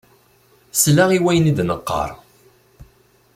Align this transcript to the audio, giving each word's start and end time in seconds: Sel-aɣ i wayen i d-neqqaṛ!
Sel-aɣ 0.73 1.09
i 1.17 1.19
wayen 1.23 1.49
i 1.51 1.53
d-neqqaṛ! 1.57 2.09